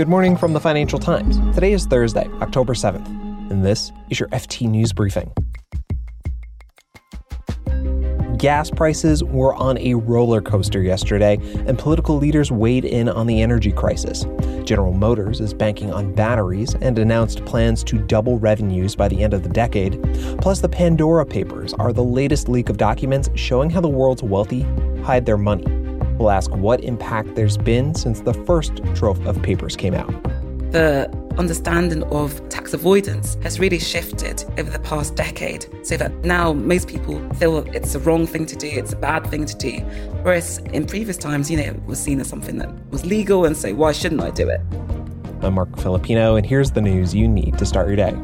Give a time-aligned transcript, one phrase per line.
[0.00, 1.36] Good morning from the Financial Times.
[1.54, 3.06] Today is Thursday, October 7th,
[3.50, 5.30] and this is your FT News Briefing.
[8.38, 11.36] Gas prices were on a roller coaster yesterday,
[11.66, 14.24] and political leaders weighed in on the energy crisis.
[14.64, 19.34] General Motors is banking on batteries and announced plans to double revenues by the end
[19.34, 20.02] of the decade.
[20.40, 24.62] Plus, the Pandora Papers are the latest leak of documents showing how the world's wealthy
[25.02, 25.79] hide their money.
[26.20, 30.12] We'll ask what impact there's been since the first trove of papers came out.
[30.70, 36.52] The understanding of tax avoidance has really shifted over the past decade so that now
[36.52, 39.78] most people feel it's the wrong thing to do, it's a bad thing to do.
[40.20, 43.56] Whereas in previous times, you know, it was seen as something that was legal and
[43.56, 44.60] so why shouldn't I do it?
[45.40, 48.14] I'm Marc Filippino, and here's the news you need to start your day.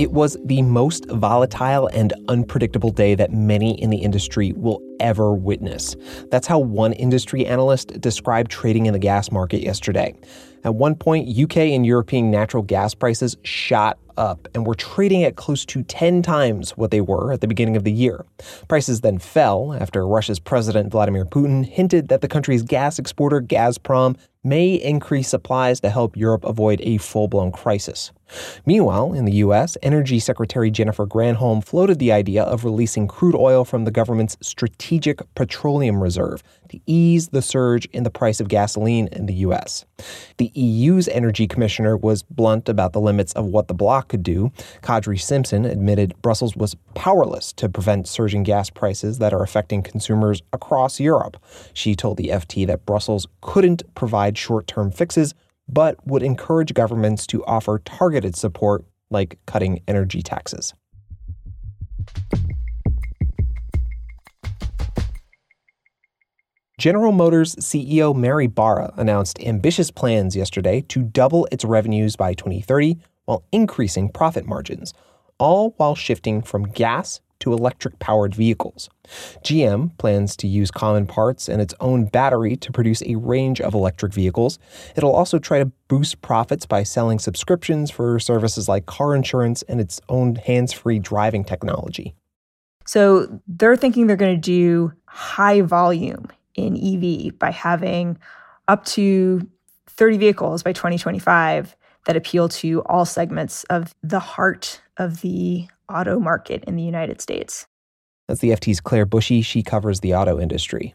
[0.00, 5.34] It was the most volatile and unpredictable day that many in the industry will ever
[5.34, 5.96] witness.
[6.30, 10.14] That's how one industry analyst described trading in the gas market yesterday.
[10.62, 15.36] At one point, UK and European natural gas prices shot up and were trading at
[15.36, 18.26] close to 10 times what they were at the beginning of the year.
[18.68, 24.16] Prices then fell after Russia's President Vladimir Putin hinted that the country's gas exporter Gazprom
[24.44, 28.10] may increase supplies to help Europe avoid a full blown crisis.
[28.66, 33.64] Meanwhile, in the U.S., Energy Secretary Jennifer Granholm floated the idea of releasing crude oil
[33.64, 34.80] from the government's Strategic
[35.34, 39.84] Petroleum Reserve to ease the surge in the price of gasoline in the U.S.
[40.38, 44.50] The EU's energy commissioner was blunt about the limits of what the bloc could do.
[44.82, 50.42] Kadri Simson admitted Brussels was powerless to prevent surging gas prices that are affecting consumers
[50.52, 51.36] across Europe.
[51.72, 55.34] She told the FT that Brussels couldn't provide short term fixes,
[55.68, 60.74] but would encourage governments to offer targeted support like cutting energy taxes.
[66.80, 72.96] General Motors CEO Mary Barra announced ambitious plans yesterday to double its revenues by 2030
[73.26, 74.94] while increasing profit margins,
[75.38, 78.88] all while shifting from gas to electric powered vehicles.
[79.44, 83.74] GM plans to use common parts and its own battery to produce a range of
[83.74, 84.58] electric vehicles.
[84.96, 89.82] It'll also try to boost profits by selling subscriptions for services like car insurance and
[89.82, 92.14] its own hands free driving technology.
[92.86, 98.18] So they're thinking they're going to do high volume in EV by having
[98.68, 99.48] up to
[99.88, 106.18] 30 vehicles by 2025 that appeal to all segments of the heart of the auto
[106.18, 107.66] market in the United States.
[108.28, 109.44] That's the FT's Claire Bushey.
[109.44, 110.94] She covers the auto industry.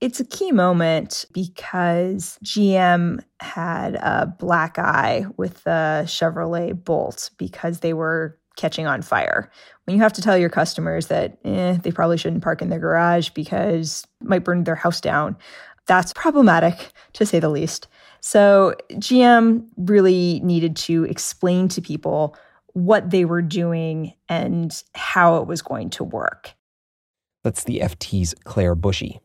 [0.00, 7.80] It's a key moment because GM had a black eye with the Chevrolet Bolt because
[7.80, 9.50] they were catching on fire.
[9.84, 12.78] When you have to tell your customers that eh, they probably shouldn't park in their
[12.78, 15.36] garage because it might burn their house down,
[15.86, 17.86] that's problematic to say the least.
[18.20, 22.36] So GM really needed to explain to people
[22.72, 26.52] what they were doing and how it was going to work.
[27.44, 29.20] That's the FT's Claire Bushey.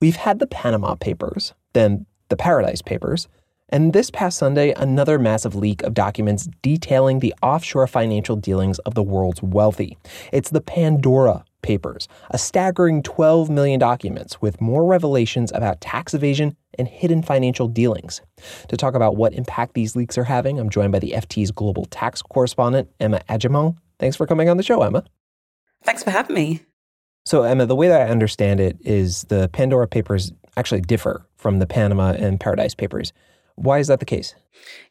[0.00, 3.28] We've had the Panama Papers, then the Paradise Papers,
[3.68, 8.94] and this past Sunday, another massive leak of documents detailing the offshore financial dealings of
[8.94, 9.98] the world's wealthy.
[10.32, 16.56] It's the Pandora Papers, a staggering 12 million documents with more revelations about tax evasion
[16.78, 18.20] and hidden financial dealings.
[18.68, 21.86] To talk about what impact these leaks are having, I'm joined by the FT's global
[21.86, 23.76] tax correspondent, Emma Agyemang.
[23.98, 25.02] Thanks for coming on the show, Emma.
[25.82, 26.60] Thanks for having me.
[27.24, 31.58] So, Emma, the way that I understand it is the Pandora Papers actually differ from
[31.58, 33.12] the Panama and Paradise Papers.
[33.56, 34.34] Why is that the case?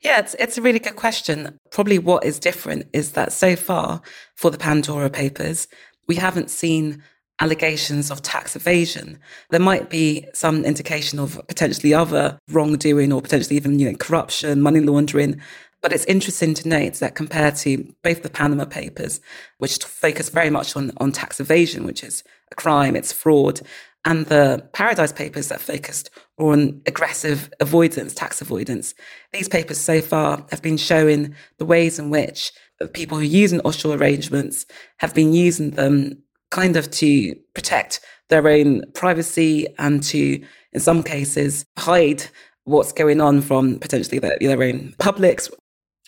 [0.02, 1.58] Yeah, it's, it's a really good question.
[1.72, 4.02] Probably what is different is that so far
[4.36, 5.68] for the Pandora Papers,
[6.08, 7.02] we haven't seen
[7.40, 9.20] allegations of tax evasion.
[9.50, 14.62] There might be some indication of potentially other wrongdoing or potentially even you know, corruption,
[14.62, 15.42] money laundering.
[15.82, 19.20] But it's interesting to note that compared to both the Panama Papers,
[19.58, 23.62] which focus very much on, on tax evasion, which is a crime, it's fraud,
[24.06, 28.94] and the Paradise Papers that focused on aggressive avoidance, tax avoidance.
[29.34, 32.52] These papers so far have been showing the ways in which
[32.94, 34.66] people who using offshore arrangements
[34.98, 36.22] have been using them
[36.52, 38.00] kind of to protect
[38.30, 40.44] their own privacy and to,
[40.74, 42.24] in some cases, hide
[42.66, 45.50] what's going on from potentially their, their own publics.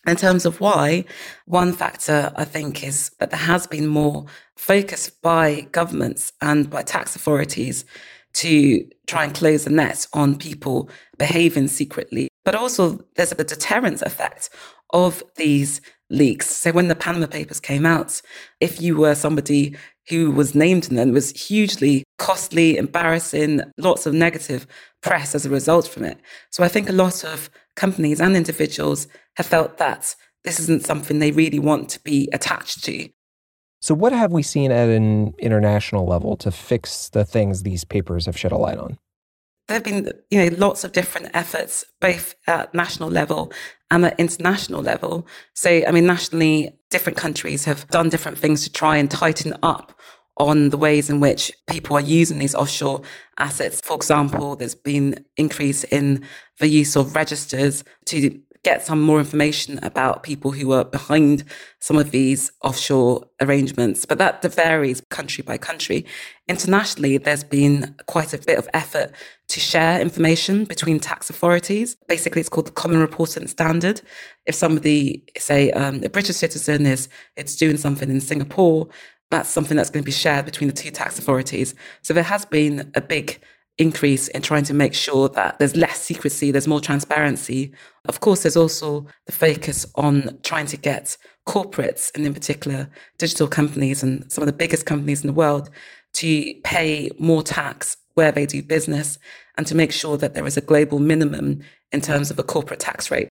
[0.07, 1.03] In terms of why,
[1.45, 4.25] one factor I think is that there has been more
[4.55, 7.83] focus by governments and by tax authorities
[8.35, 12.29] to try and close the net on people behaving secretly.
[12.45, 14.49] But also, there's a deterrence effect
[14.91, 16.47] of these leaks.
[16.47, 18.21] So when the Panama Papers came out,
[18.61, 19.75] if you were somebody
[20.07, 24.65] who was named in them, it was hugely costly, embarrassing, lots of negative
[25.01, 26.17] press as a result from it.
[26.49, 29.07] So I think a lot of companies and individuals
[29.37, 33.09] have felt that this isn't something they really want to be attached to.
[33.81, 38.25] So, what have we seen at an international level to fix the things these papers
[38.25, 38.97] have shed a light on?
[39.67, 43.51] There have been, you know, lots of different efforts, both at national level
[43.91, 45.27] and at international level.
[45.53, 49.93] So, I mean, nationally, different countries have done different things to try and tighten up
[50.37, 53.01] on the ways in which people are using these offshore
[53.37, 53.81] assets.
[53.83, 56.23] For example, there's been increase in
[56.59, 61.43] the use of registers to get some more information about people who are behind
[61.79, 66.05] some of these offshore arrangements, but that varies country by country.
[66.49, 69.11] Internationally, there's been quite a bit of effort
[69.47, 71.95] to share information between tax authorities.
[72.07, 74.01] Basically, it's called the Common Reporting Standard.
[74.45, 77.07] If somebody, say, um, a British citizen is
[77.37, 78.89] it's doing something in Singapore,
[79.29, 81.75] that's something that's going to be shared between the two tax authorities.
[82.01, 83.39] So there has been a big
[83.77, 87.71] increase in trying to make sure that there's less secrecy, there's more transparency.
[88.05, 93.47] Of course, there's also the focus on trying to get corporates, and in particular digital
[93.47, 95.69] companies and some of the biggest companies in the world,
[96.13, 99.19] to pay more tax where they do business
[99.57, 102.79] and to make sure that there is a global minimum in terms of a corporate
[102.79, 103.29] tax rate.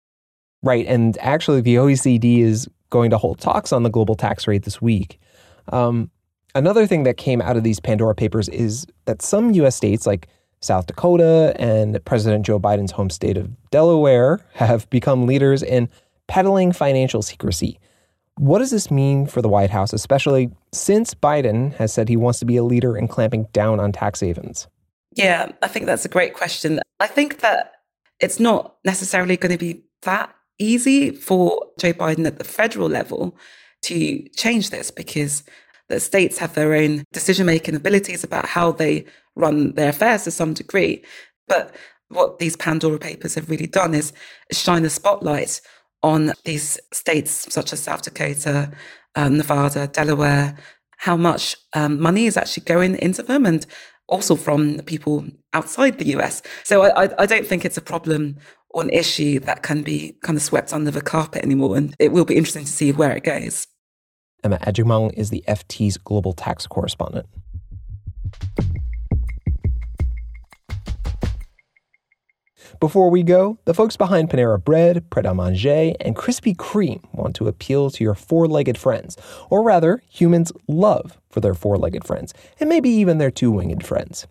[0.63, 0.87] Right.
[0.87, 4.81] And actually, the OECD is going to hold talks on the global tax rate this
[4.81, 5.19] week.
[5.69, 6.11] Um,
[6.55, 10.29] Another thing that came out of these Pandora papers is that some US states like
[10.61, 15.89] South Dakota and President Joe Biden's home state of Delaware have become leaders in
[16.27, 17.79] peddling financial secrecy.
[18.37, 22.39] What does this mean for the White House, especially since Biden has said he wants
[22.41, 24.67] to be a leader in clamping down on tax havens?
[25.15, 26.81] Yeah, I think that's a great question.
[27.01, 27.73] I think that
[28.19, 33.37] it's not necessarily going to be that easy for Joe Biden at the federal level
[33.82, 35.43] to change this because
[35.88, 39.05] the states have their own decision making abilities about how they
[39.35, 41.05] run their affairs to some degree.
[41.49, 41.75] But
[42.09, 44.12] what these Pandora papers have really done is
[44.53, 45.61] shine a spotlight
[46.03, 48.71] on these states such as South Dakota,
[49.15, 50.56] um, Nevada, Delaware,
[50.99, 53.67] how much um, money is actually going into them and
[54.09, 55.25] also from people
[55.55, 56.43] outside the US.
[56.65, 58.37] So I, I, I don't think it's a problem
[58.71, 61.77] or an issue that can be kind of swept under the carpet anymore.
[61.77, 63.67] And it will be interesting to see where it goes.
[64.43, 67.27] Emma Agyemang is the FT's global tax correspondent.
[72.81, 77.37] Before we go, the folks behind Panera Bread, Pret a Manger, and Krispy Kreme want
[77.37, 79.19] to appeal to your four legged friends,
[79.50, 83.85] or rather, humans' love for their four legged friends, and maybe even their two winged
[83.85, 84.27] friends.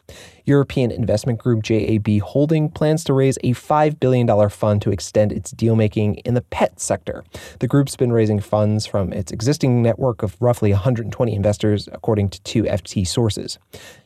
[0.46, 5.51] European investment group JAB Holding plans to raise a $5 billion fund to extend its
[5.51, 7.24] deal making in the pet sector.
[7.60, 12.42] The group's been raising funds from its existing network of roughly 120 investors, according to
[12.42, 13.60] two FT sources.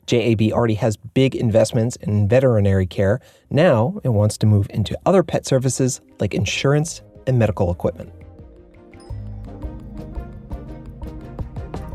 [0.05, 3.19] JAB already has big investments in veterinary care.
[3.49, 8.11] Now it wants to move into other pet services like insurance and medical equipment.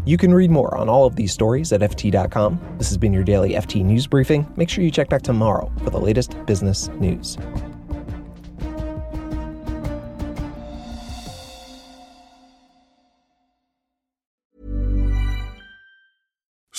[0.08, 2.76] You can read more on all of these stories at FT.com.
[2.78, 4.50] This has been your daily FT News Briefing.
[4.56, 7.36] Make sure you check back tomorrow for the latest business news.